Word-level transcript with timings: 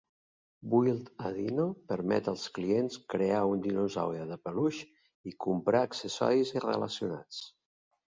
Build-A-Dino 0.69 1.65
permet 1.91 2.29
als 2.31 2.45
clients 2.55 2.97
crear 3.15 3.41
un 3.49 3.61
dinosaure 3.65 4.23
de 4.31 4.37
peluix 4.47 4.79
i 5.33 5.35
comprar 5.47 5.83
accessoris 5.89 6.55
relacionats. 6.65 7.43